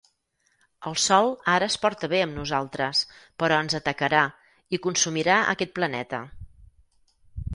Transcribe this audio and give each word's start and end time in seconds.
El 0.91 0.95
sol 1.01 1.27
ara 1.55 1.67
es 1.71 1.75
porta 1.83 2.09
bé 2.13 2.21
amb 2.27 2.35
nosaltres, 2.39 3.01
però 3.43 3.59
ens 3.65 3.77
atacarà 3.81 4.21
i 4.77 4.81
consumirà 4.87 5.35
aquest 5.53 5.77
planeta. 5.79 6.23